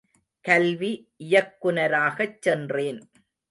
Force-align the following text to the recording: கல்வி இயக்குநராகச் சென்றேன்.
கல்வி 0.45 0.89
இயக்குநராகச் 1.17 2.41
சென்றேன். 2.41 3.01